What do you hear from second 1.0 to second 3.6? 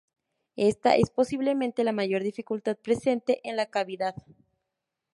posiblemente la mayor dificultad presente en